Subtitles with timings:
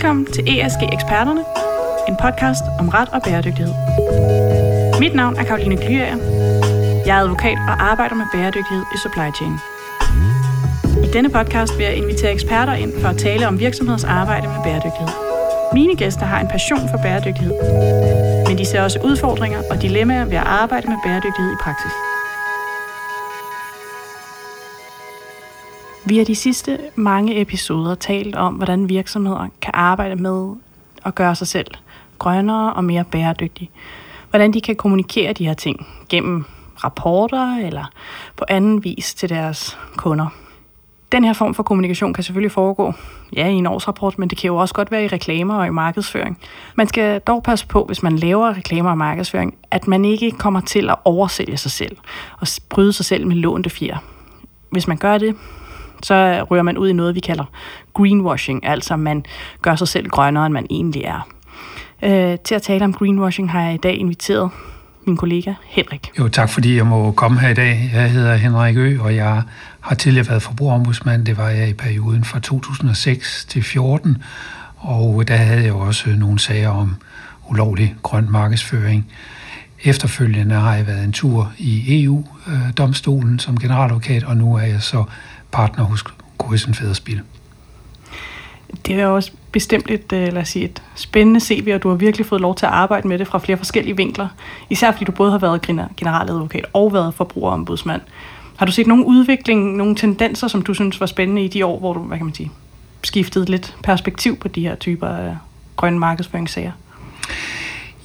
[0.00, 1.44] Velkommen til ESG Eksperterne,
[2.08, 3.74] en podcast om ret og bæredygtighed.
[5.00, 6.16] Mit navn er Karoline Glyager.
[7.06, 9.54] Jeg er advokat og arbejder med bæredygtighed i supply chain.
[11.04, 14.62] I denne podcast vil jeg invitere eksperter ind for at tale om virksomheders arbejde med
[14.64, 15.14] bæredygtighed.
[15.72, 17.54] Mine gæster har en passion for bæredygtighed,
[18.48, 22.09] men de ser også udfordringer og dilemmaer ved at arbejde med bæredygtighed i praksis.
[26.10, 30.54] Vi har de sidste mange episoder talt om, hvordan virksomheder kan arbejde med
[31.04, 31.66] at gøre sig selv
[32.18, 33.70] grønnere og mere bæredygtige.
[34.30, 36.44] Hvordan de kan kommunikere de her ting gennem
[36.84, 37.84] rapporter eller
[38.36, 40.26] på anden vis til deres kunder.
[41.12, 42.92] Den her form for kommunikation kan selvfølgelig foregå
[43.36, 45.70] ja, i en årsrapport, men det kan jo også godt være i reklamer og i
[45.70, 46.38] markedsføring.
[46.74, 50.60] Man skal dog passe på, hvis man laver reklamer og markedsføring, at man ikke kommer
[50.60, 51.96] til at oversælge sig selv
[52.40, 53.96] og bryde sig selv med lånte fjer.
[54.70, 55.36] Hvis man gør det,
[56.02, 57.44] så rører man ud i noget, vi kalder
[57.94, 59.24] greenwashing, altså man
[59.62, 61.28] gør sig selv grønnere, end man egentlig er.
[62.02, 64.50] Øh, til at tale om greenwashing har jeg i dag inviteret
[65.06, 66.10] min kollega Henrik.
[66.18, 67.90] Jo, tak fordi jeg må komme her i dag.
[67.92, 69.42] Jeg hedder Henrik Ø, og jeg
[69.80, 71.26] har tidligere været forbrugerombudsmand.
[71.26, 74.22] Det var jeg i perioden fra 2006 til 2014,
[74.76, 76.96] og der havde jeg også nogle sager om
[77.48, 79.06] ulovlig grøn markedsføring.
[79.84, 84.82] Efterfølgende har jeg været en tur i EU-domstolen øh, som generaladvokat, og nu er jeg
[84.82, 85.04] så
[85.52, 86.04] partner hos
[86.38, 87.20] Gorisen Fæderspil.
[88.86, 91.96] Det er også bestemt et, øh, lad os sige, et spændende CV, og du har
[91.96, 94.28] virkelig fået lov til at arbejde med det fra flere forskellige vinkler.
[94.70, 95.62] Især fordi du både har været
[95.96, 98.00] generaladvokat og været forbrugerombudsmand.
[98.56, 101.78] Har du set nogle udvikling, nogle tendenser, som du synes var spændende i de år,
[101.78, 102.50] hvor du, hvad kan man sige,
[103.02, 105.36] skiftede lidt perspektiv på de her typer af
[105.76, 106.72] grønne markedsføringssager?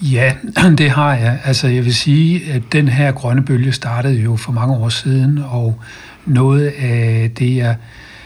[0.02, 0.34] Ja,
[0.78, 1.40] det har jeg.
[1.46, 5.44] Altså jeg vil sige, at den her grønne bølge startede jo for mange år siden,
[5.50, 5.80] og
[6.26, 7.76] noget af det, jeg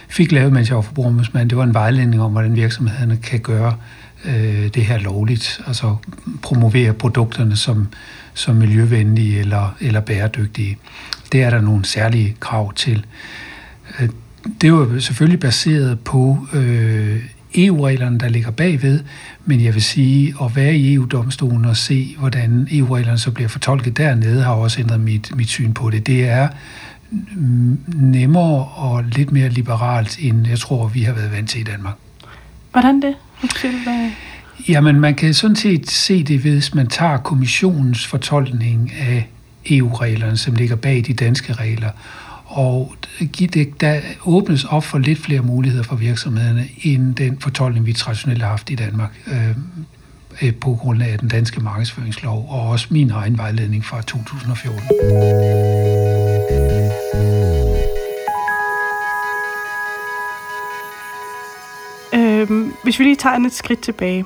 [0.10, 3.76] fik lavet, mens jeg var forbrugerombudsmand, det var en vejledning om, hvordan virksomhederne kan gøre
[4.26, 5.96] øh, det her lovligt, altså
[6.42, 7.88] promovere produkterne som,
[8.34, 10.78] som miljøvenlige eller, eller bæredygtige.
[11.32, 13.06] Det er der nogle særlige krav til.
[14.00, 14.10] Øh,
[14.62, 17.24] det var selvfølgelig baseret på øh,
[17.56, 19.00] EU-reglerne, der ligger bagved,
[19.46, 23.98] men jeg vil sige, at være i EU-domstolen og se, hvordan EU-reglerne så bliver fortolket
[23.98, 26.08] dernede, har også ændret mit, mit syn på det.
[26.08, 26.48] Det er
[27.96, 31.96] nemmere og lidt mere liberalt, end jeg tror, vi har været vant til i Danmark.
[32.72, 33.16] Hvordan det?
[34.70, 39.30] Jamen, man kan sådan set se det, hvis man tager kommissionens fortolkning af
[39.70, 41.90] EU-reglerne, som ligger bag de danske regler,
[42.46, 42.96] og
[43.82, 48.50] der åbnes op for lidt flere muligheder for virksomhederne, end den fortolkning, vi traditionelt har
[48.50, 49.50] haft i Danmark øh,
[50.42, 56.39] øh på grund af den danske markedsføringslov, og også min egen vejledning fra 2014.
[62.50, 64.26] Øhm, hvis vi lige tager et skridt tilbage.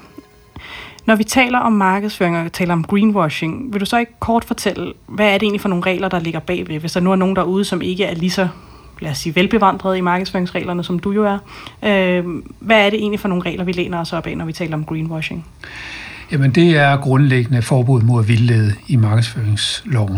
[1.05, 4.93] Når vi taler om markedsføring og taler om greenwashing, vil du så ikke kort fortælle,
[5.07, 6.79] hvad er det egentlig for nogle regler, der ligger bagved?
[6.79, 8.47] Hvis der nu er nogen derude, som ikke er lige så
[8.99, 11.37] lad os sige, velbevandret i markedsføringsreglerne, som du jo er.
[11.83, 12.23] Øh,
[12.59, 14.73] hvad er det egentlig for nogle regler, vi læner os op af, når vi taler
[14.73, 15.45] om greenwashing?
[16.31, 20.17] Jamen det er grundlæggende forbud mod at vildlede i markedsføringsloven.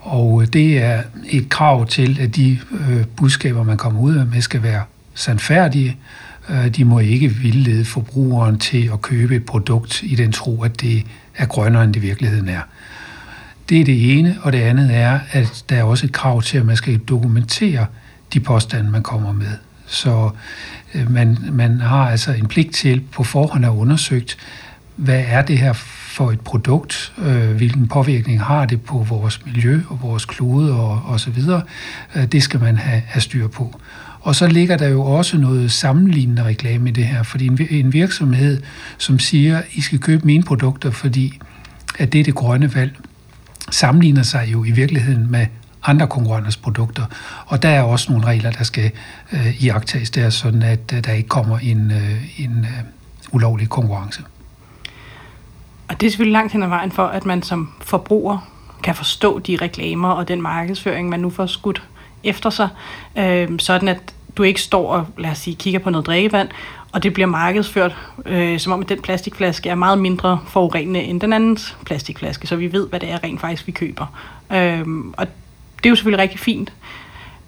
[0.00, 4.40] Og øh, det er et krav til, at de øh, budskaber, man kommer ud med,
[4.40, 4.82] skal være
[5.14, 5.88] sandfærdige.
[5.88, 10.62] Øh, Øh, de må ikke vildlede forbrugeren til at købe et produkt i den tro,
[10.62, 11.04] at det
[11.36, 12.60] er grønnere, end det i virkeligheden er.
[13.68, 16.58] Det er det ene, og det andet er, at der er også et krav til,
[16.58, 17.86] at man skal dokumentere
[18.32, 19.52] de påstande, man kommer med.
[19.86, 20.30] Så
[20.94, 24.36] øh, man, man har altså en pligt til på forhånd at undersøgt,
[24.96, 25.72] hvad er det her
[26.18, 31.02] for et produkt, øh, hvilken påvirkning har det på vores miljø og vores klode og,
[31.04, 31.62] og så videre.
[32.16, 33.80] Øh, det skal man have, have styr på.
[34.20, 38.62] Og så ligger der jo også noget sammenlignende reklame i det her, fordi en, virksomhed,
[38.98, 41.40] som siger, I skal købe mine produkter, fordi
[41.98, 42.96] at det er det grønne valg,
[43.70, 45.46] sammenligner sig jo i virkeligheden med
[45.84, 47.04] andre konkurrenters produkter.
[47.46, 48.90] Og der er også nogle regler, der skal
[49.32, 52.84] øh, iagtages der, sådan at øh, der ikke kommer en, øh, en øh,
[53.32, 54.22] ulovlig konkurrence.
[55.88, 58.50] Og det er selvfølgelig langt hen ad vejen for, at man som forbruger
[58.82, 61.82] kan forstå de reklamer og den markedsføring, man nu får skudt
[62.24, 62.68] efter sig,
[63.18, 66.48] øh, sådan at du ikke står og, lad os sige, kigger på noget drikkevand,
[66.92, 67.96] og det bliver markedsført,
[68.26, 72.56] øh, som om at den plastikflaske er meget mindre forurenende end den andens plastikflaske, så
[72.56, 74.06] vi ved, hvad det er rent faktisk, vi køber.
[74.52, 74.86] Øh,
[75.16, 75.26] og
[75.76, 76.72] det er jo selvfølgelig rigtig fint.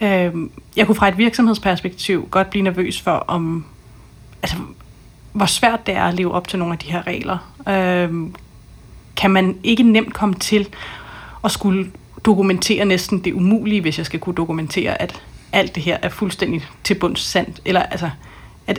[0.01, 0.35] Øh,
[0.77, 3.65] jeg kunne fra et virksomhedsperspektiv godt blive nervøs for, om
[4.43, 4.57] altså,
[5.33, 7.39] hvor svært det er at leve op til nogle af de her regler.
[7.69, 8.31] Øh,
[9.17, 10.69] kan man ikke nemt komme til
[11.45, 11.91] at skulle
[12.25, 16.63] dokumentere næsten det umulige, hvis jeg skal kunne dokumentere, at alt det her er fuldstændig
[16.85, 17.61] til bunds sandt.
[17.65, 18.11] Eller altså,
[18.67, 18.79] at,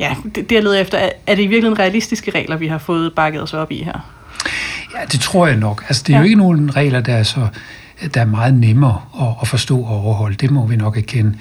[0.00, 2.78] ja, det, det jeg leder efter, er, er det i virkeligheden realistiske regler, vi har
[2.78, 4.12] fået bakket os op i her?
[4.94, 5.84] Ja, det tror jeg nok.
[5.88, 6.20] Altså, det er ja.
[6.20, 7.48] jo ikke nogen regler, der er, så,
[8.14, 10.36] der er meget nemmere at, at forstå og overholde.
[10.36, 11.38] Det må vi nok erkende.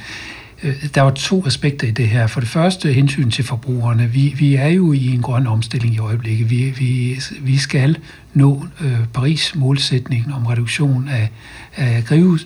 [0.64, 2.28] Øh, der var to aspekter i det her.
[2.28, 4.08] For det første hensyn til forbrugerne.
[4.08, 6.50] Vi, vi er jo i en grøn omstilling i øjeblikket.
[6.50, 7.98] Vi, vi, vi skal
[8.34, 11.30] nå øh, Paris målsætningen om reduktion af,
[11.76, 12.04] af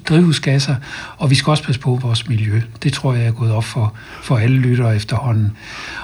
[0.08, 0.76] drivhusgasser,
[1.18, 2.62] og vi skal også passe på vores miljø.
[2.84, 5.52] Det tror jeg er gået op for, for alle lyttere efterhånden.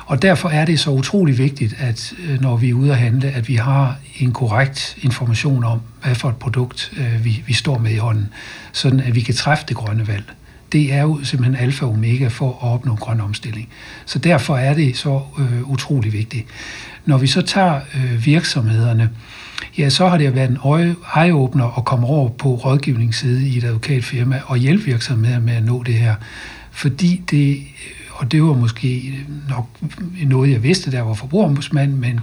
[0.05, 3.27] Og derfor er det så utrolig vigtigt, at øh, når vi er ude at handle,
[3.27, 7.77] at vi har en korrekt information om, hvad for et produkt øh, vi, vi står
[7.77, 8.29] med i hånden,
[8.71, 10.23] sådan at vi kan træffe det grønne valg
[10.71, 13.69] det er jo simpelthen alfa og omega for at opnå grøn omstilling.
[14.05, 16.45] Så derfor er det så øh, utrolig vigtigt.
[17.05, 19.09] Når vi så tager øh, virksomhederne,
[19.77, 20.57] ja, så har det været en
[21.15, 25.83] øjeåbner at komme over på rådgivningsside i et advokatfirma og hjælpe virksomheder med at nå
[25.83, 26.15] det her.
[26.71, 29.13] Fordi det, øh, og det var måske
[29.49, 29.67] nok
[30.25, 32.19] noget, jeg vidste, der var forbrugerombudsmand, men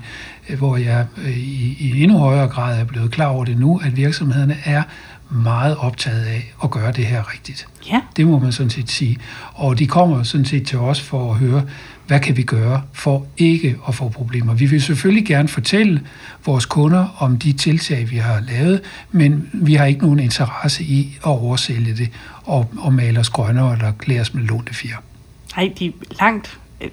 [0.48, 3.80] øh, hvor jeg øh, i, i endnu højere grad er blevet klar over det nu,
[3.84, 4.82] at virksomhederne er
[5.30, 7.68] meget optaget af at gøre det her rigtigt.
[7.90, 8.00] Ja.
[8.16, 9.18] Det må man sådan set sige.
[9.54, 11.62] Og de kommer sådan set til os for at høre,
[12.06, 14.54] hvad kan vi gøre for ikke at få problemer.
[14.54, 16.02] Vi vil selvfølgelig gerne fortælle
[16.46, 18.80] vores kunder om de tiltag, vi har lavet,
[19.10, 22.10] men vi har ikke nogen interesse i at oversælge det
[22.44, 24.96] og, og male os grønnere eller klæde os med lånte fjer.
[25.56, 26.90] Nej, de er langt, øh,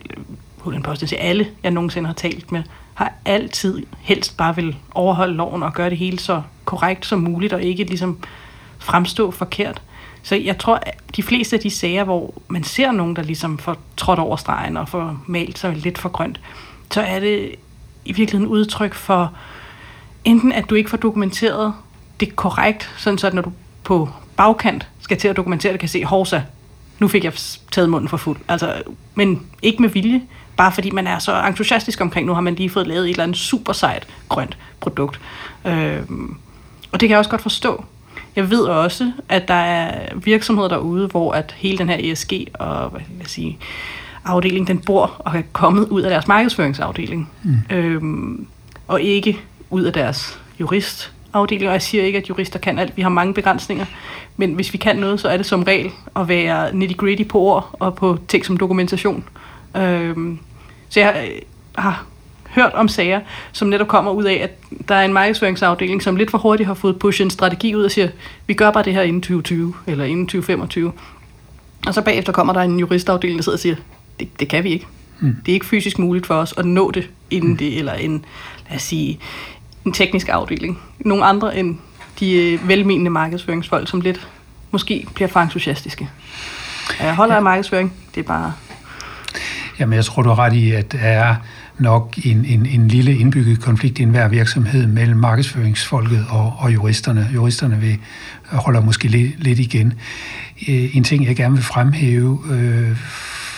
[0.60, 2.64] på til alle, jeg nogensinde har talt med,
[2.96, 7.54] har altid helst bare vil overholde loven og gøre det hele så korrekt som muligt,
[7.54, 8.18] og ikke ligesom
[8.80, 9.82] fremstå forkert.
[10.24, 13.58] Så jeg tror, at de fleste af de sager, hvor man ser nogen, der ligesom
[13.58, 16.40] får trådt over stregen og får malt sig lidt for grønt,
[16.92, 17.56] så er det
[18.06, 19.34] i virkeligheden udtryk for
[20.24, 21.74] enten, at du ikke får dokumenteret
[22.20, 23.52] det korrekt, sådan så at når du
[23.84, 26.42] på bagkant skal til at dokumentere det, kan se, Horsa,
[27.00, 27.34] nu fik jeg
[27.72, 28.38] taget munden for fuld.
[28.48, 28.82] Altså,
[29.16, 30.22] men ikke med vilje,
[30.58, 33.24] bare fordi man er så entusiastisk omkring, nu har man lige fået lavet et eller
[33.24, 35.20] andet super sejt grønt produkt.
[35.66, 36.02] Øh,
[36.92, 37.86] og det kan jeg også godt forstå.
[38.36, 42.90] Jeg ved også, at der er virksomheder derude, hvor at hele den her ESG og
[42.90, 43.58] hvad skal jeg sige,
[44.26, 47.32] afdeling, den bor og er kommet ud af deres markedsføringsafdeling.
[47.44, 47.76] Mm.
[47.76, 48.48] Øhm,
[48.88, 51.68] og ikke ud af deres juristafdeling.
[51.68, 52.98] Og jeg siger ikke, at jurister kan alt.
[52.98, 53.86] Vi har mange begrænsninger.
[54.38, 57.70] Men hvis vi kan noget, så er det som regel at være nitty-gritty på ord
[57.80, 59.24] og på ting som dokumentation.
[59.78, 60.40] Øhm,
[60.90, 61.42] så jeg øh,
[61.76, 62.06] har
[62.56, 64.52] hørt om sager, som netop kommer ud af, at
[64.90, 67.92] der er en markedsføringsafdeling, som lidt for hurtigt har fået pushet en strategi ud og
[67.92, 68.08] siger,
[68.48, 70.92] vi gør bare det her inden 2020 eller inden 2025.
[71.88, 73.76] Og så bagefter kommer der en juristafdeling, der sidder og siger,
[74.20, 74.88] det, det kan vi ikke.
[75.20, 75.36] Mm.
[75.46, 77.58] Det er ikke fysisk muligt for os at nå det inden mm.
[77.58, 78.26] det, eller en,
[78.70, 79.20] lad os sige,
[79.86, 80.80] en teknisk afdeling.
[81.00, 81.78] Nogle andre end
[82.20, 84.28] de øh, velmenende markedsføringsfolk, som lidt
[84.72, 86.10] måske bliver for entusiastiske.
[87.00, 87.38] Jeg holder ja.
[87.38, 88.54] af markedsføring, det er bare...
[89.80, 91.36] Jamen, jeg tror, du har ret i, at der er
[91.80, 97.30] nok en, en, en lille indbygget konflikt i enhver virksomhed mellem markedsføringsfolket og, og juristerne.
[97.34, 97.98] Juristerne vil
[98.48, 99.94] holder måske lidt, lidt igen.
[100.68, 102.98] Øh, en ting, jeg gerne vil fremhæve øh,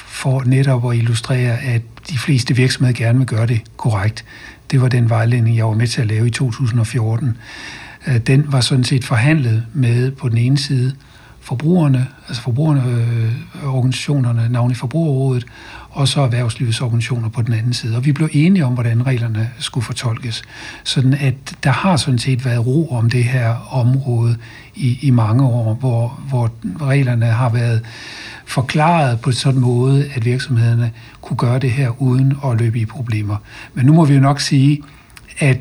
[0.07, 4.25] for netop at illustrere, at de fleste virksomheder gerne vil gøre det korrekt,
[4.71, 7.37] det var den vejledning, jeg var med til at lave i 2014.
[8.07, 10.95] Øh, den var sådan set forhandlet med på den ene side
[11.47, 15.45] forbrugerne, altså forbrugerne, øh, organisationerne, navnlig Forbrugerrådet,
[15.89, 17.97] og så erhvervslivets organisationer på den anden side.
[17.97, 20.43] Og vi blev enige om, hvordan reglerne skulle fortolkes.
[20.83, 21.33] Sådan at
[21.63, 24.37] der har sådan set været ro om det her område
[24.75, 27.81] i, i mange år, hvor, hvor reglerne har været
[28.45, 32.85] forklaret på sådan en måde, at virksomhederne kunne gøre det her uden at løbe i
[32.85, 33.37] problemer.
[33.73, 34.81] Men nu må vi jo nok sige,
[35.39, 35.59] at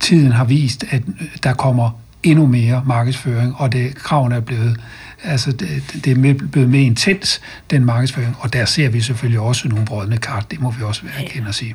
[0.00, 1.02] tiden har vist, at
[1.42, 1.90] der kommer
[2.22, 4.80] endnu mere markedsføring, og det kravene er blevet
[5.24, 9.68] altså det, det er blevet mere intens, den markedsføring, og der ser vi selvfølgelig også
[9.68, 11.74] nogle brødne kart, det må vi også være kendt at sige.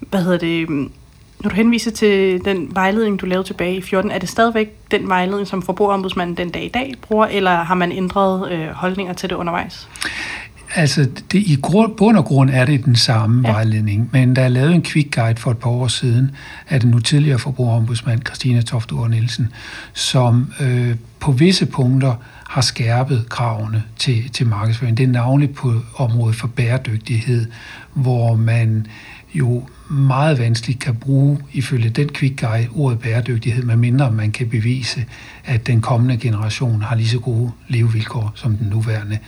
[0.00, 0.68] Hvad hedder det?
[1.40, 5.08] Når du henviser til den vejledning, du lavede tilbage i 14, er det stadigvæk den
[5.08, 9.30] vejledning, som forbrugerombudsmanden den dag i dag bruger, eller har man ændret øh, holdninger til
[9.30, 9.88] det undervejs?
[10.74, 13.52] Altså, det, i grund, bund og grund er det den samme ja.
[13.52, 16.30] vejledning, men der er lavet en quick guide for et par år siden
[16.68, 19.48] af den nu tidligere forbrugerombudsmand, Christina Toft Nielsen,
[19.92, 22.14] som øh, på visse punkter
[22.48, 24.96] har skærpet kravene til, til markedsføring.
[24.96, 27.46] Det er navnligt på området for bæredygtighed,
[27.94, 28.86] hvor man
[29.34, 35.04] jo meget vanskeligt kan bruge, ifølge den quick guide, ordet bæredygtighed, medmindre man kan bevise,
[35.44, 39.18] at den kommende generation har lige så gode levevilkår som den nuværende.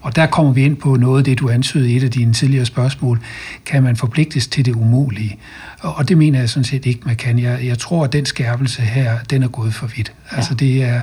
[0.00, 2.32] Og der kommer vi ind på noget af det, du ansøgte i et af dine
[2.32, 3.20] tidligere spørgsmål.
[3.66, 5.38] Kan man forpligtes til det umulige?
[5.80, 7.38] Og det mener jeg sådan set ikke, man kan.
[7.38, 10.12] Jeg, jeg tror, at den skærpelse her, den er gået for vidt.
[10.32, 10.36] Ja.
[10.36, 11.00] Altså det, er,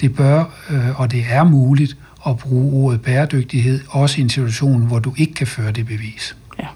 [0.00, 4.86] det bør, øh, og det er muligt at bruge ordet bæredygtighed, også i en situation,
[4.86, 6.36] hvor du ikke kan føre det bevis.
[6.58, 6.66] Ja,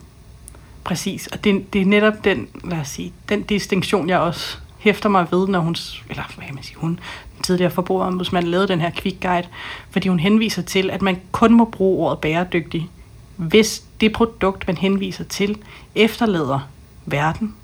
[0.85, 1.26] præcis.
[1.26, 5.26] Og det, det er netop den, lad os sige, den distinktion, jeg også hæfter mig
[5.31, 5.76] ved, når hun,
[6.11, 7.00] eller hvad kan man sige, hun,
[7.43, 9.49] tidligere forbrugerombudsmand, lavede den her quick guide,
[9.91, 12.88] fordi hun henviser til, at man kun må bruge ordet bæredygtig,
[13.37, 15.59] hvis det produkt, man henviser til,
[15.95, 16.69] efterlader
[17.07, 17.55] verden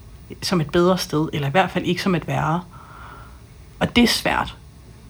[0.43, 2.61] som et bedre sted, eller i hvert fald ikke som et værre.
[3.79, 4.57] Og det er svært.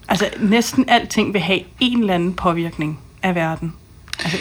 [0.08, 3.74] Altså næsten alting vil have en eller anden påvirkning af verden.
[4.24, 4.38] Altså,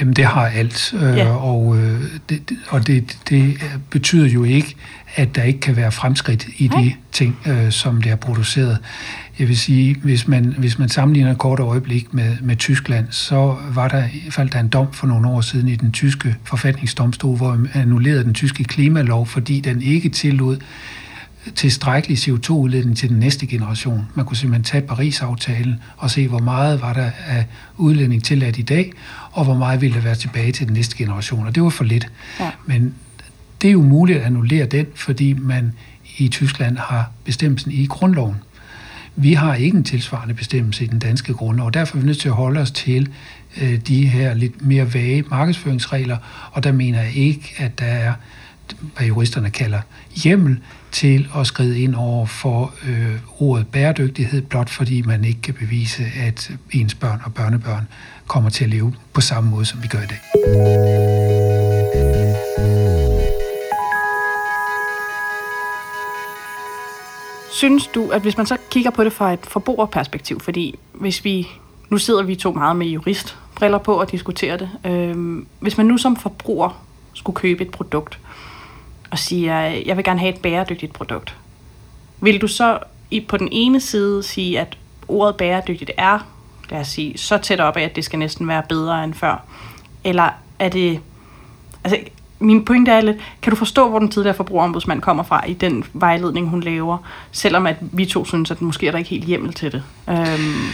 [0.00, 1.36] Jamen, det har alt, øh, ja.
[1.36, 3.58] og, øh, det, og det, det
[3.90, 4.76] betyder jo ikke,
[5.16, 8.78] at der ikke kan være fremskridt i de ting, øh, som det er produceret.
[9.38, 13.56] Jeg vil sige, hvis man, hvis man sammenligner et kort øjeblik med, med Tyskland, så
[13.70, 16.36] var der i hvert fald der en dom for nogle år siden i den tyske
[16.44, 20.56] forfatningsdomstol, hvor man annullerede den tyske klimalov, fordi den ikke tillod
[21.54, 24.08] tilstrækkelig CO2-udledning til den næste generation.
[24.14, 27.46] Man kunne simpelthen tage Paris-aftalen og se, hvor meget var der af
[27.76, 28.92] udledning tilladt i dag,
[29.32, 31.46] og hvor meget ville der være tilbage til den næste generation.
[31.46, 32.08] Og det var for lidt.
[32.40, 32.50] Ja.
[32.66, 32.94] Men
[33.62, 35.72] det er jo muligt at annullere den, fordi man
[36.18, 38.36] i Tyskland har bestemmelsen i grundloven.
[39.16, 42.18] Vi har ikke en tilsvarende bestemmelse i den danske grundlov, og derfor er vi nødt
[42.18, 43.08] til at holde os til
[43.62, 46.16] øh, de her lidt mere vage markedsføringsregler,
[46.52, 48.12] og der mener jeg ikke, at der er,
[48.96, 49.80] hvad juristerne kalder
[50.24, 50.58] hjemmel
[50.92, 56.04] til at skride ind over for øh, ordet bæredygtighed, blot fordi man ikke kan bevise,
[56.16, 57.88] at ens børn og børnebørn
[58.26, 60.18] kommer til at leve på samme måde, som vi gør i dag.
[67.50, 71.48] Synes du, at hvis man så kigger på det fra et forbrugerperspektiv, fordi hvis vi,
[71.88, 75.98] nu sidder vi to meget med juristbriller på og diskuterer det, øh, hvis man nu
[75.98, 76.82] som forbruger
[77.14, 78.18] skulle købe et produkt,
[79.10, 81.36] og siger, jeg vil gerne have et bæredygtigt produkt,
[82.20, 82.78] vil du så
[83.10, 86.18] i, på den ene side sige, at ordet bæredygtigt er,
[86.70, 89.44] lad os sige, så tæt op af, at det skal næsten være bedre end før?
[90.04, 91.00] Eller er det...
[91.84, 92.00] Altså,
[92.38, 95.84] min pointe er lidt, kan du forstå, hvor den tidligere forbrugerombudsmand kommer fra i den
[95.92, 96.98] vejledning, hun laver,
[97.32, 99.82] selvom at vi to synes, at måske er der ikke helt hjemmel til det?
[100.08, 100.70] Øhm.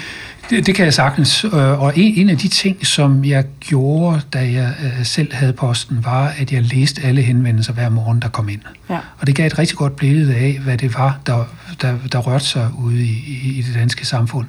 [0.50, 1.45] Det, det kan jeg sagtens.
[1.45, 5.52] Øh, og en, en af de ting, som jeg gjorde, da jeg øh, selv havde
[5.52, 8.61] posten, var, at jeg læste alle henvendelser hver morgen, der kom ind.
[8.90, 8.99] Ja.
[9.19, 11.45] Og det gav et rigtig godt billede af, hvad det var, der,
[11.83, 14.47] der, der rørte sig ude i, i, i det danske samfund.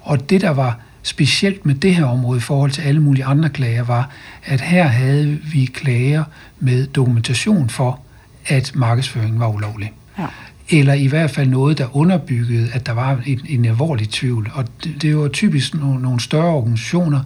[0.00, 3.48] Og det, der var specielt med det her område i forhold til alle mulige andre
[3.48, 4.10] klager, var,
[4.44, 6.24] at her havde vi klager
[6.60, 8.00] med dokumentation for,
[8.46, 9.92] at markedsføringen var ulovlig.
[10.18, 10.26] Ja.
[10.68, 14.50] Eller i hvert fald noget, der underbyggede, at der var en, en alvorlig tvivl.
[14.54, 17.20] Og det, det var typisk nogle, nogle større organisationer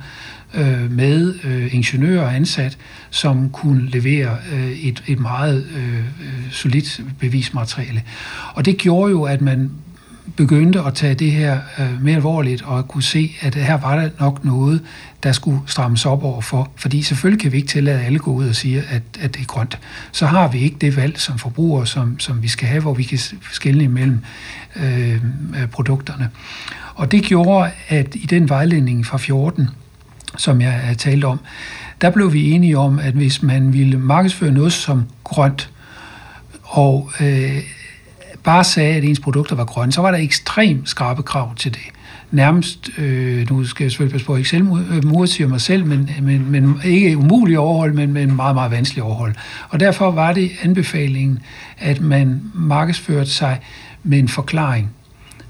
[0.54, 2.78] øh, med øh, ingeniører ansat,
[3.10, 6.04] som kunne levere øh, et, et meget øh,
[6.50, 8.02] solidt bevismateriale.
[8.54, 9.70] Og det gjorde jo, at man
[10.36, 14.10] begyndte at tage det her øh, mere alvorligt og kunne se, at her var der
[14.20, 14.82] nok noget,
[15.22, 16.70] der skulle strammes op over for.
[16.76, 19.40] Fordi selvfølgelig kan vi ikke tillade, at alle går ud og siger, at, at det
[19.40, 19.78] er grønt.
[20.12, 23.02] Så har vi ikke det valg som forbrugere, som, som vi skal have, hvor vi
[23.02, 23.18] kan
[23.52, 24.20] skelne imellem
[24.76, 26.30] øh, øh, produkterne.
[26.94, 29.68] Og det gjorde, at i den vejledning fra 14,
[30.36, 31.40] som jeg har talt om,
[32.00, 35.70] der blev vi enige om, at hvis man ville markedsføre noget som grønt,
[36.62, 37.62] og øh,
[38.46, 41.82] bare sagde, at ens produkter var grønne, så var der ekstremt skarpe krav til det.
[42.30, 45.86] Nærmest, øh, nu skal jeg selvfølgelig passe på, at ikke selv øh, modsiger mig selv,
[45.86, 49.34] men, men, men ikke umuligt overhold, men, men meget, meget vanskeligt overhold.
[49.68, 51.38] Og derfor var det anbefalingen,
[51.78, 53.60] at man markedsførte sig
[54.02, 54.90] med en forklaring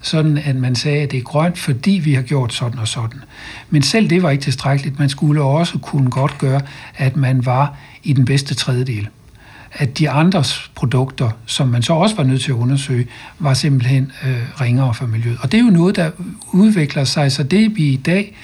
[0.00, 3.20] sådan at man sagde, at det er grønt, fordi vi har gjort sådan og sådan.
[3.70, 4.98] Men selv det var ikke tilstrækkeligt.
[4.98, 6.60] Man skulle også kunne godt gøre,
[6.96, 9.08] at man var i den bedste tredjedel
[9.78, 13.06] at de andres produkter, som man så også var nødt til at undersøge,
[13.38, 15.38] var simpelthen øh, ringere for miljøet.
[15.40, 16.10] Og det er jo noget, der
[16.52, 18.36] udvikler sig, så det vi i dag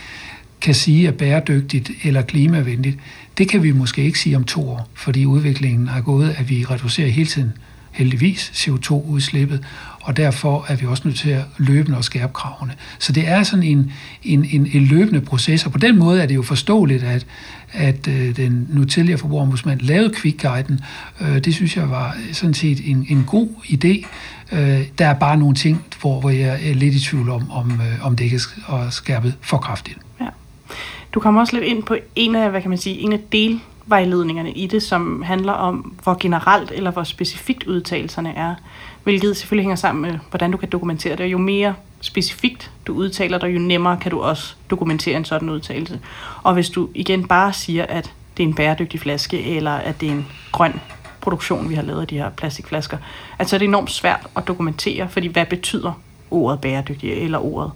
[0.60, 2.98] kan sige er bæredygtigt eller klimavenligt,
[3.38, 6.64] det kan vi måske ikke sige om to år, fordi udviklingen er gået, at vi
[6.70, 7.52] reducerer hele tiden
[7.92, 9.64] heldigvis CO2-udslippet,
[10.02, 12.72] og derfor er vi også nødt til at løbende og skærpe kravene.
[12.98, 16.26] Så det er sådan en, en, en, en løbende proces, og på den måde er
[16.26, 17.26] det jo forståeligt, at,
[17.72, 20.80] at øh, den nu tidligere forbrugerombudsmand lavede Quick-guiden.
[21.20, 24.06] Øh, det synes jeg var sådan set en, en god idé.
[24.52, 27.70] Øh, der er bare nogle ting, hvor, hvor jeg er lidt i tvivl om, om,
[27.70, 29.98] øh, om det ikke er skærpet for kraftigt.
[30.20, 30.26] Ja.
[31.14, 33.60] Du kommer også lidt ind på en af, hvad kan man sige, en af del
[33.92, 38.54] vejledningerne i det, som handler om, hvor generelt eller hvor specifikt udtalelserne er.
[39.02, 41.20] Hvilket selvfølgelig hænger sammen med, hvordan du kan dokumentere det.
[41.20, 45.50] Og jo mere specifikt du udtaler dig, jo nemmere kan du også dokumentere en sådan
[45.50, 46.00] udtalelse.
[46.42, 50.08] Og hvis du igen bare siger, at det er en bæredygtig flaske, eller at det
[50.08, 50.80] er en grøn
[51.20, 52.98] produktion, vi har lavet af de her plastikflasker,
[53.38, 55.92] at så er det enormt svært at dokumentere, fordi hvad betyder
[56.30, 57.72] ordet bæredygtig eller ordet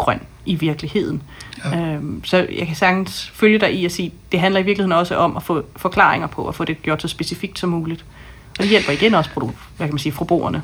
[0.00, 1.22] grøn i virkeligheden.
[1.64, 1.80] Ja.
[1.80, 5.16] Øhm, så jeg kan sagtens følge dig i at sige, det handler i virkeligheden også
[5.16, 8.04] om at få forklaringer på, at få det gjort så specifikt som muligt.
[8.58, 9.30] Og det hjælper igen også,
[9.76, 10.62] hvad kan man sige, forbrugerne.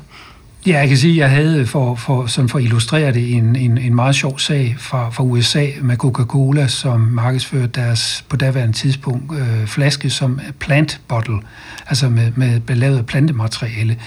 [0.67, 3.55] Ja, jeg kan sige, at jeg havde for, for, sådan for at illustrere det en,
[3.55, 8.73] en, en meget sjov sag fra, fra USA med Coca-Cola, som markedsførte deres på daværende
[8.73, 11.39] tidspunkt øh, flaske som plant bottle,
[11.87, 13.97] altså med, med belavet plantemateriale.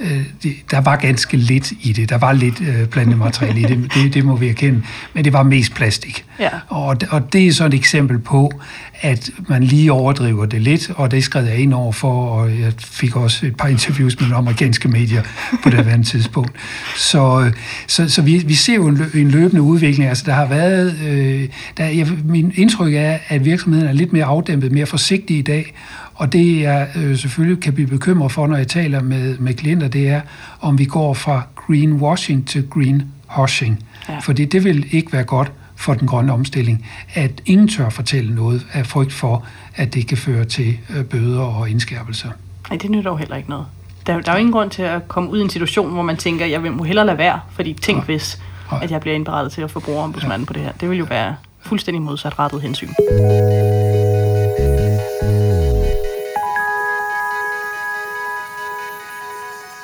[0.00, 2.08] Øh, det, der var ganske lidt i det.
[2.08, 4.82] Der var lidt øh, plantemateriale i det, det, det må vi erkende,
[5.12, 6.24] men det var mest plastik.
[6.38, 6.50] Ja.
[6.68, 8.52] Og, og det er så et eksempel på,
[9.00, 12.72] at man lige overdriver det lidt, og det skrev jeg ind over for, og jeg
[12.78, 15.22] fik også et par interviews med amerikanske medier
[15.62, 16.52] på det andet tidspunkt.
[16.96, 17.52] Så,
[17.86, 20.08] så, så vi, vi ser jo en, en løbende udvikling.
[20.08, 20.98] Altså, der har været...
[21.06, 25.42] Øh, der, jeg, min indtryk er, at virksomheden er lidt mere afdæmpet, mere forsigtig i
[25.42, 25.74] dag,
[26.14, 29.88] og det jeg øh, selvfølgelig kan blive bekymret for, når jeg taler med, med klienter,
[29.88, 30.20] det er,
[30.60, 33.84] om vi går fra greenwashing til greenwashing.
[34.08, 34.18] Ja.
[34.18, 38.66] Fordi det vil ikke være godt for den grønne omstilling, at ingen tør fortælle noget
[38.72, 42.28] af frygt for, at det kan føre til øh, bøder og indskærpelser.
[42.70, 43.66] Nej, det nytter jo heller ikke noget.
[44.06, 46.16] Der, der er jo ingen grund til at komme ud i en situation, hvor man
[46.16, 48.04] tænker, jeg vil må hellere lade være, fordi tænk ja.
[48.04, 48.38] hvis,
[48.82, 50.46] at jeg bliver indberettet til at få brugerombudsmanden ja.
[50.46, 50.72] på det her.
[50.72, 52.88] Det vil jo være fuldstændig modsat rettet hensyn.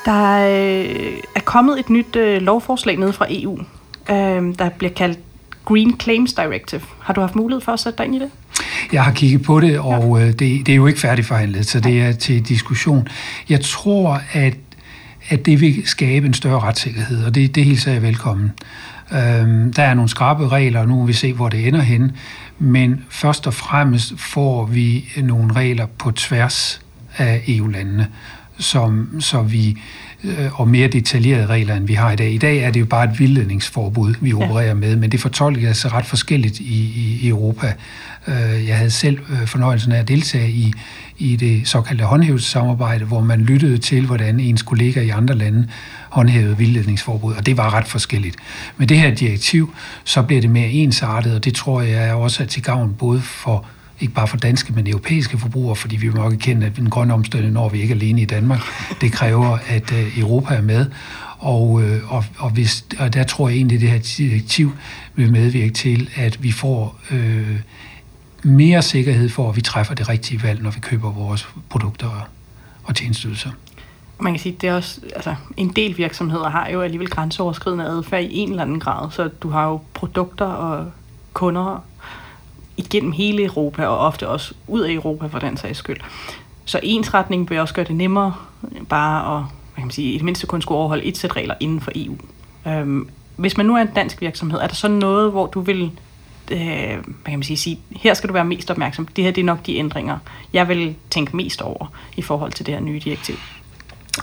[0.04, 3.58] Der øh, er kommet et nyt øh, lovforslag ned fra EU,
[4.10, 5.18] øh, der bliver kaldt
[5.64, 6.82] Green Claims Directive.
[7.00, 8.30] Har du haft mulighed for at sætte dig ind i det?
[8.92, 10.26] Jeg har kigget på det, og ja.
[10.26, 13.08] det, det er jo ikke færdigforhandlet, så det er til diskussion.
[13.48, 14.54] Jeg tror, at,
[15.28, 18.52] at det vil skabe en større retssikkerhed, og det, det hilser jeg velkommen.
[19.12, 22.12] Øhm, der er nogle skrabe regler, og nu må vi se, hvor det ender hen.
[22.58, 26.80] Men først og fremmest får vi nogle regler på tværs
[27.16, 28.08] af EU-landene,
[28.58, 29.76] som, så vi øh,
[30.54, 32.32] og mere detaljerede regler, end vi har i dag.
[32.32, 34.74] I dag er det jo bare et vildledningsforbud, vi opererer ja.
[34.74, 37.74] med, men det fortolker sig ret forskelligt i, i Europa.
[38.28, 40.72] Øh, jeg havde selv øh, fornøjelsen af at deltage i,
[41.18, 45.68] i det såkaldte håndhævelsessamarbejde, hvor man lyttede til, hvordan ens kollegaer i andre lande
[46.08, 48.36] håndhævede vildledningsforbud, og det var ret forskelligt.
[48.76, 52.46] Med det her direktiv, så bliver det mere ensartet, og det tror jeg også er
[52.46, 53.66] til gavn både for
[54.00, 57.14] ikke bare for danske, men europæiske forbrugere, fordi vi må ikke kende, at den grønne
[57.14, 58.60] omstilling når vi ikke alene i Danmark.
[59.00, 60.86] Det kræver, at øh, Europa er med,
[61.38, 64.72] og, øh, og, og, hvis, og der tror jeg egentlig, at det her direktiv
[65.14, 67.60] vil medvirke til, at vi får øh,
[68.42, 72.28] mere sikkerhed for, at vi træffer det rigtige valg, når vi køber vores produkter
[72.84, 73.50] og tjenestydelser.
[74.20, 77.84] Man kan sige, at det er også, altså, en del virksomheder har jo alligevel grænseoverskridende
[77.84, 80.90] adfærd i en eller anden grad, så du har jo produkter og
[81.32, 81.84] kunder
[82.76, 86.00] igennem hele Europa, og ofte også ud af Europa for den sags skyld.
[86.64, 88.34] Så ensretning vil også gøre det nemmere
[88.88, 91.54] bare at hvad kan man sige, i det mindste kun skulle overholde et sæt regler
[91.60, 92.16] inden for EU.
[92.68, 95.90] Øhm, hvis man nu er en dansk virksomhed, er der så noget, hvor du vil
[96.52, 99.06] øh, hvad kan man sige, sige, her skal du være mest opmærksom.
[99.06, 100.18] Det her det er nok de ændringer,
[100.52, 103.34] jeg vil tænke mest over i forhold til det her nye direktiv.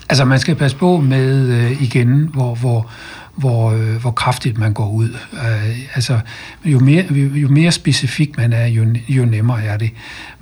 [0.10, 2.92] Altså man skal passe på med øh, igen, hvor, hvor,
[3.36, 5.10] hvor, øh, hvor kraftigt man går ud.
[5.34, 6.20] Øh, altså,
[6.66, 9.92] jo mere, jo mere specifik man er, jo, jo nemmere er det.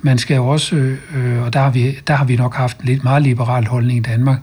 [0.00, 2.78] Man skal jo også, øh, øh og der har, vi, der har vi nok haft
[2.78, 4.38] en lidt meget liberal holdning i Danmark,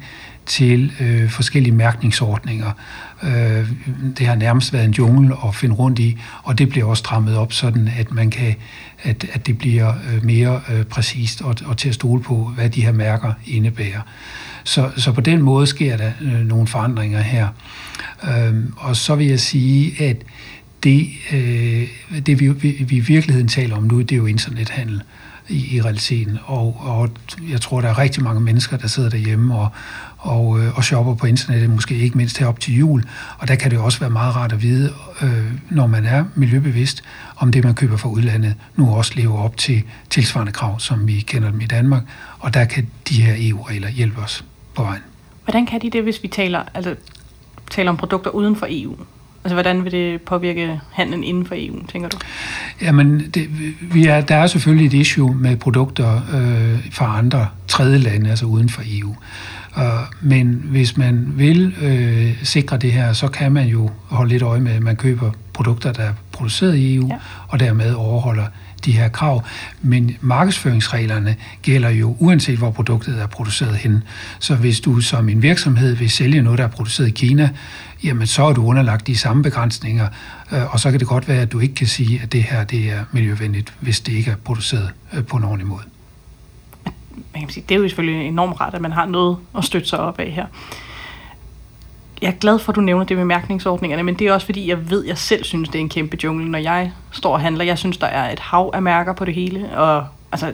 [0.45, 2.71] til øh, forskellige mærkningsordninger.
[3.23, 3.69] Øh,
[4.17, 7.37] det har nærmest været en jungle at finde rundt i, og det bliver også strammet
[7.37, 8.55] op, sådan at man kan,
[9.03, 12.69] at, at det bliver øh, mere øh, præcist og, og til at stole på, hvad
[12.69, 14.01] de her mærker indebærer.
[14.63, 17.47] Så, så på den måde sker der øh, nogle forandringer her.
[18.23, 20.17] Øh, og så vil jeg sige, at
[20.83, 21.87] det, øh,
[22.25, 25.01] det vi, vi, vi i virkeligheden taler om nu, det er jo internethandel
[25.49, 26.37] i, i realiteten.
[26.45, 27.09] Og, og
[27.49, 29.69] jeg tror, der er rigtig mange mennesker, der sidder derhjemme og,
[30.25, 33.03] og, øh, og shopper på internettet, måske ikke mindst her op til jul.
[33.37, 37.03] Og der kan det også være meget rart at vide, øh, når man er miljøbevidst,
[37.37, 41.19] om det, man køber fra udlandet, nu også lever op til tilsvarende krav, som vi
[41.19, 42.03] kender dem i Danmark.
[42.39, 45.01] Og der kan de her EU-regler hjælpe os på vejen.
[45.43, 46.95] Hvordan kan de det, hvis vi taler, altså,
[47.69, 48.95] taler om produkter uden for EU?
[49.45, 52.17] Altså, hvordan vil det påvirke handlen inden for EU, tænker du?
[52.81, 53.47] Jamen, det,
[53.81, 58.45] vi er, der er selvfølgelig et issue med produkter øh, fra andre tredje lande, altså
[58.45, 59.15] uden for EU.
[59.77, 59.83] Uh,
[60.21, 64.59] men hvis man vil øh, sikre det her, så kan man jo holde lidt øje
[64.59, 67.15] med, at man køber produkter, der er produceret i EU, ja.
[67.47, 68.45] og dermed overholder
[68.85, 69.43] de her krav.
[69.81, 74.03] Men markedsføringsreglerne gælder jo uanset hvor produktet er produceret hen.
[74.39, 77.49] Så hvis du som en virksomhed vil sælge noget, der er produceret i Kina,
[78.05, 80.07] jamen så er du underlagt de samme begrænsninger,
[80.51, 82.63] øh, og så kan det godt være, at du ikke kan sige, at det her
[82.63, 85.83] det er miljøvenligt, hvis det ikke er produceret øh, på en ordentlig måde.
[87.33, 89.87] Man kan sige, det er jo selvfølgelig enormt rart, at man har noget at støtte
[89.87, 90.45] sig op af her.
[92.21, 94.69] jeg er glad for, at du nævner det med mærkningsordningerne, men det er også fordi,
[94.69, 97.39] jeg ved, at jeg selv synes, det er en kæmpe jungle, når jeg står og
[97.39, 97.65] handler.
[97.65, 100.53] Jeg synes, der er et hav af mærker på det hele, og altså,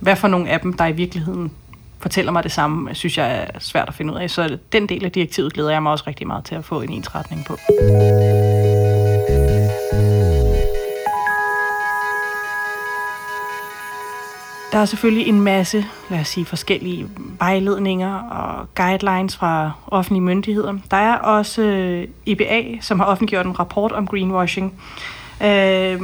[0.00, 1.50] hvad for nogle af dem, der i virkeligheden
[1.98, 4.30] fortæller mig det samme, synes jeg er svært at finde ud af.
[4.30, 6.92] Så den del af direktivet glæder jeg mig også rigtig meget til at få en
[6.92, 7.56] ensretning på.
[14.72, 20.74] Der er selvfølgelig en masse, lad os sige, forskellige vejledninger og guidelines fra offentlige myndigheder.
[20.90, 24.74] Der er også øh, EBA, som har offentliggjort en rapport om greenwashing.
[25.42, 26.00] Øh,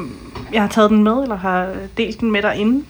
[0.53, 2.85] jeg har taget den med, eller har delt den med derinde.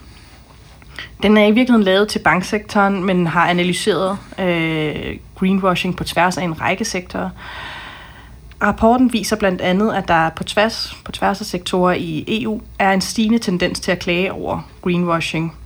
[1.22, 6.44] Den er i virkeligheden lavet til banksektoren, men har analyseret øh, greenwashing på tværs af
[6.44, 7.30] en række sektorer.
[8.62, 12.92] Rapporten viser blandt andet, at der på tværs, på tværs af sektorer i EU er
[12.92, 15.56] en stigende tendens til at klage over greenwashing.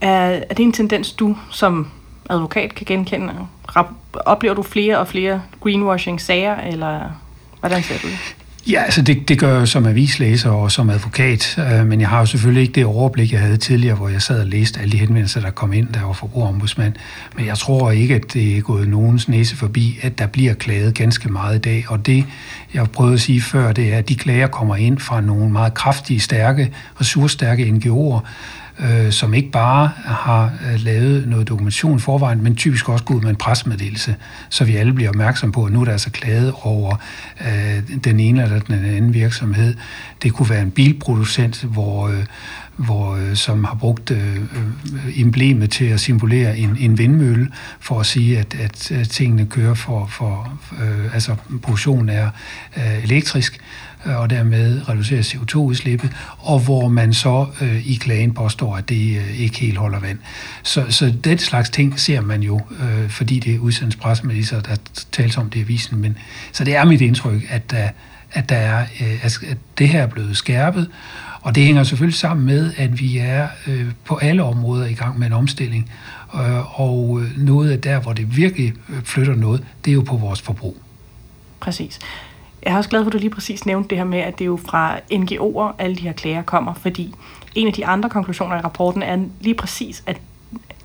[0.00, 1.90] Er, er det en tendens, du som
[2.30, 3.34] advokat kan genkende?
[4.12, 7.00] Oplever du flere og flere greenwashing-sager, eller
[7.60, 8.36] hvordan ser du det?
[8.68, 12.18] Ja, altså det, det gør jeg som avislæser og som advokat, øh, men jeg har
[12.18, 14.98] jo selvfølgelig ikke det overblik, jeg havde tidligere, hvor jeg sad og læste alle de
[14.98, 16.94] henvendelser, der kom ind, der var forbrugerombudsmand.
[17.36, 20.94] Men jeg tror ikke, at det er gået nogens næse forbi, at der bliver klaget
[20.94, 21.84] ganske meget i dag.
[21.88, 22.24] Og det,
[22.74, 25.74] jeg prøvede at sige før, det er, at de klager kommer ind fra nogle meget
[25.74, 28.20] kraftige, stærke, ressourcestærke NGO'er,
[28.82, 33.14] øh, som ikke bare har øh, lavet noget dokumentation i forvejen, men typisk også går
[33.14, 34.16] ud med en presmeddelelse,
[34.48, 36.96] så vi alle bliver opmærksom på, at nu er der altså klaget over
[37.40, 39.74] øh, den ene eller den anden virksomhed.
[40.22, 42.24] Det kunne være en bilproducent, hvor, øh,
[42.84, 47.48] hvor, øh, som har brugt øh, øh emblemet til at symbolere en, en vindmølle,
[47.80, 52.30] for at sige, at, at, at tingene kører for, for øh, altså produktionen er
[52.76, 53.60] øh, elektrisk,
[54.04, 59.40] og dermed reducerer CO2-udslippet, og hvor man så øh, i klagen påstår, at det øh,
[59.40, 60.18] ikke helt holder vand.
[60.62, 64.76] Så, så den slags ting ser man jo, øh, fordi det er udsendt pressemeddelelser, der
[65.12, 66.00] tales om det i avisen.
[66.00, 66.18] Men,
[66.52, 67.88] så det er mit indtryk, at, der,
[68.32, 69.38] at, der er, øh, at
[69.78, 70.88] det her er blevet skærpet,
[71.42, 75.18] og det hænger selvfølgelig sammen med, at vi er øh, på alle områder i gang
[75.18, 75.90] med en omstilling.
[76.34, 80.02] Øh, og øh, noget af der, hvor det virkelig øh, flytter noget, det er jo
[80.02, 80.76] på vores forbrug.
[81.60, 81.98] Præcis.
[82.62, 84.44] Jeg er også glad for, at du lige præcis nævnte det her med, at det
[84.44, 87.14] er jo fra NGO'er, alle de her klager kommer, fordi
[87.54, 90.20] en af de andre konklusioner i rapporten er lige præcis, at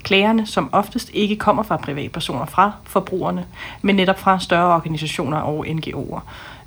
[0.03, 3.45] klagerne som oftest ikke kommer fra privatpersoner, fra forbrugerne,
[3.81, 6.19] men netop fra større organisationer og NGO'er.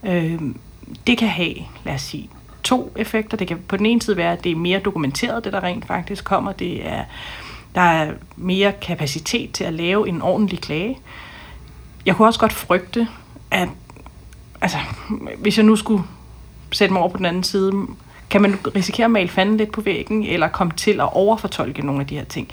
[0.08, 0.40] Øh,
[1.06, 2.30] det kan have, lad os sige,
[2.68, 3.36] to effekter.
[3.36, 5.86] Det kan på den ene side være, at det er mere dokumenteret, det der rent
[5.86, 6.52] faktisk kommer.
[6.52, 7.04] Det er,
[7.74, 10.98] der er mere kapacitet til at lave en ordentlig klage.
[12.06, 13.08] Jeg kunne også godt frygte,
[13.50, 13.68] at
[14.60, 14.76] altså,
[15.38, 16.02] hvis jeg nu skulle
[16.72, 17.72] sætte mig over på den anden side,
[18.30, 22.00] kan man risikere at male fanden lidt på væggen, eller komme til at overfortolke nogle
[22.00, 22.48] af de her ting.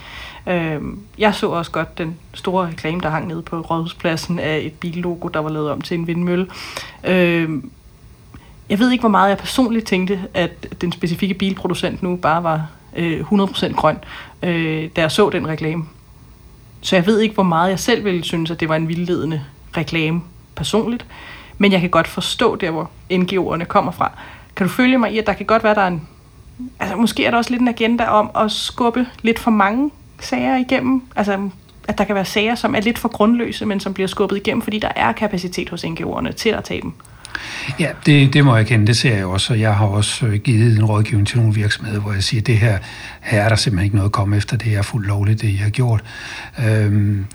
[0.48, 0.82] Øh,
[1.18, 5.28] jeg så også godt den store reklame, der hang nede på Rådhuspladsen af et billogo,
[5.28, 6.48] der var lavet om til en vindmølle.
[7.04, 7.50] Øh,
[8.70, 12.68] jeg ved ikke, hvor meget jeg personligt tænkte, at den specifikke bilproducent nu bare var
[12.96, 13.98] øh, 100% grøn,
[14.44, 15.86] øh, da jeg så den reklame.
[16.82, 19.42] Så jeg ved ikke, hvor meget jeg selv ville synes, at det var en vildledende
[19.78, 20.22] reklame
[20.56, 21.06] personligt.
[21.58, 24.12] Men jeg kan godt forstå der, hvor NGO'erne kommer fra.
[24.56, 26.08] Kan du følge mig i, at der kan godt være, der er en...
[26.80, 30.58] Altså, måske er der også lidt en agenda om at skubbe lidt for mange sager
[30.58, 31.04] igennem.
[31.16, 31.50] Altså,
[31.88, 34.62] at der kan være sager, som er lidt for grundløse, men som bliver skubbet igennem,
[34.62, 36.94] fordi der er kapacitet hos NGO'erne til at tage dem.
[37.80, 40.34] Ja, det, det må jeg kende, det ser jeg også, og jeg har også øh,
[40.34, 42.78] givet en rådgivning til nogle virksomheder, hvor jeg siger, at det her,
[43.22, 45.60] her er der simpelthen ikke noget at komme efter, det er fuldt lovligt, det jeg
[45.60, 46.04] har gjort.
[46.68, 47.26] Øhm,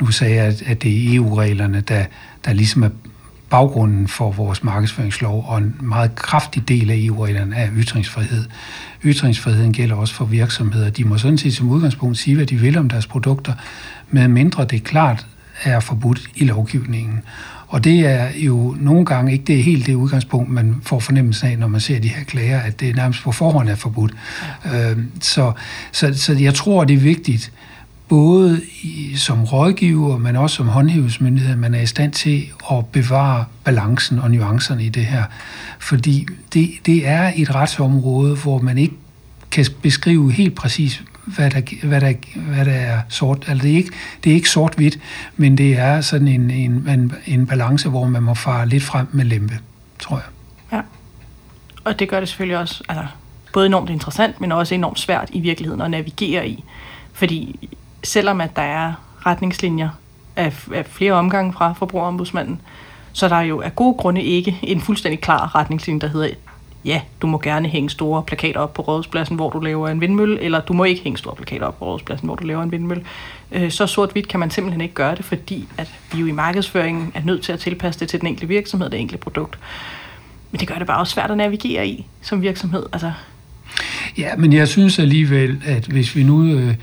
[0.00, 2.04] nu sagde jeg, at, at det er EU-reglerne, der,
[2.44, 2.88] der ligesom er
[3.50, 8.44] baggrunden for vores markedsføringslov, og en meget kraftig del af EU-reglerne er ytringsfrihed.
[9.04, 10.90] Ytringsfriheden gælder også for virksomheder.
[10.90, 13.52] De må sådan set som udgangspunkt sige, hvad de vil om deres produkter,
[14.10, 15.26] med mindre det klart
[15.62, 17.22] er forbudt i lovgivningen.
[17.68, 21.58] Og det er jo nogle gange ikke det helt det udgangspunkt, man får fornemmelsen af,
[21.58, 24.12] når man ser de her klager, at det nærmest på forhånd er forbudt.
[24.64, 24.90] Ja.
[24.90, 25.52] Øh, så,
[25.92, 27.52] så, så jeg tror, det er vigtigt,
[28.08, 33.44] både i, som rådgiver, men også som håndhævelsesmyndighed, man er i stand til at bevare
[33.64, 35.24] balancen og nuancerne i det her.
[35.78, 38.94] Fordi det, det er et retsområde, hvor man ikke
[39.50, 43.44] kan beskrive helt præcis, hvad der, hvad der, hvad der er sort.
[43.48, 43.92] Altså det er ikke,
[44.24, 44.98] det er ikke sort-hvidt,
[45.36, 49.06] men det er sådan en, en, en, en balance, hvor man må fare lidt frem
[49.12, 49.58] med lempe,
[49.98, 50.24] tror jeg.
[50.72, 50.80] Ja,
[51.84, 53.06] og det gør det selvfølgelig også altså,
[53.52, 56.64] både enormt interessant, men også enormt svært i virkeligheden at navigere i.
[57.12, 57.68] Fordi
[58.04, 58.92] selvom at der er
[59.26, 59.88] retningslinjer
[60.36, 62.60] af, af flere omgange fra forbrugerombudsmanden,
[63.12, 66.28] så der jo af gode grunde ikke en fuldstændig klar retningslinje, der hedder,
[66.86, 70.40] ja, du må gerne hænge store plakater op på rådhuspladsen, hvor du laver en vindmølle,
[70.40, 73.04] eller du må ikke hænge store plakater op på rådhuspladsen, hvor du laver en vindmølle.
[73.52, 77.12] Øh, så sort-hvidt kan man simpelthen ikke gøre det, fordi at vi jo i markedsføringen
[77.14, 79.58] er nødt til at tilpasse det til den enkelte virksomhed, det enkelte produkt.
[80.50, 82.86] Men det gør det bare også svært at navigere i som virksomhed.
[82.92, 83.12] Altså.
[84.18, 86.44] Ja, men jeg synes alligevel, at hvis vi nu...
[86.44, 86.74] Øh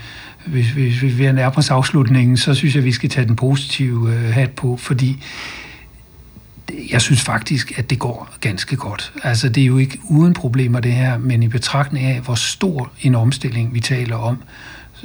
[0.46, 3.36] hvis, hvis, hvis vi er nærmest afslutningen, så synes jeg, at vi skal tage den
[3.36, 5.22] positive øh, hat på, fordi
[6.90, 9.12] jeg synes faktisk, at det går ganske godt.
[9.22, 12.92] Altså, det er jo ikke uden problemer det her, men i betragtning af, hvor stor
[13.02, 14.42] en omstilling vi taler om,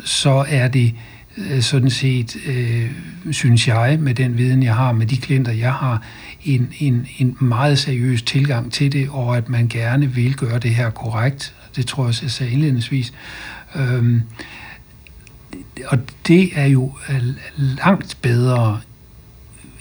[0.05, 0.95] så er det
[1.37, 2.91] øh, sådan set, øh,
[3.31, 6.03] synes jeg, med den viden, jeg har, med de klienter, jeg har,
[6.43, 10.75] en, en, en meget seriøs tilgang til det, og at man gerne vil gøre det
[10.75, 11.55] her korrekt.
[11.75, 13.13] Det tror jeg også, jeg sagde indledningsvis.
[13.75, 14.21] Øhm,
[15.87, 17.21] og det er jo øh,
[17.57, 18.79] langt bedre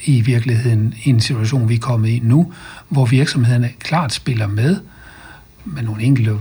[0.04, 2.52] i virkeligheden i en situation, vi er kommet i nu,
[2.88, 4.80] hvor virksomhederne klart spiller med,
[5.64, 6.38] med nogle enkelte,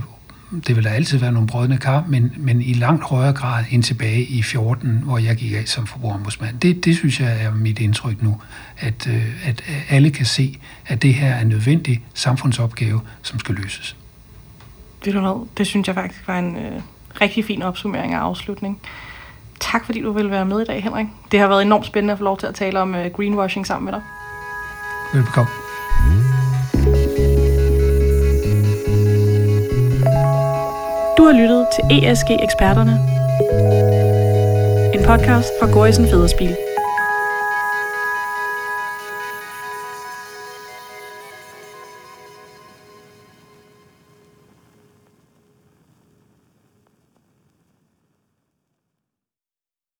[0.66, 3.82] det vil der altid være nogle brødne kar, men, men i langt højere grad end
[3.82, 6.58] tilbage i 14, hvor jeg gik af som forbrugerombudsmand.
[6.58, 8.40] Det, det synes jeg er mit indtryk nu,
[8.78, 13.54] at, øh, at alle kan se, at det her er en nødvendig samfundsopgave, som skal
[13.54, 13.96] løses.
[15.04, 15.14] Det,
[15.58, 16.82] det synes jeg faktisk var en øh,
[17.20, 18.80] rigtig fin opsummering og afslutning.
[19.60, 21.06] Tak fordi du ville være med i dag, Henrik.
[21.32, 23.84] Det har været enormt spændende at få lov til at tale om uh, greenwashing sammen
[23.84, 24.02] med dig.
[25.14, 25.50] Velbekomme.
[31.18, 32.94] Du har lyttet til ESG Eksperterne.
[34.94, 36.56] En podcast fra Gorisen Federspil.